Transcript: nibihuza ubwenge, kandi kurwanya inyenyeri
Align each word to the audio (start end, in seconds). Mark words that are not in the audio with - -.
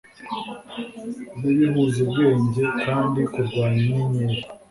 nibihuza 1.39 1.97
ubwenge, 2.05 2.63
kandi 2.83 3.19
kurwanya 3.33 3.79
inyenyeri 3.85 4.39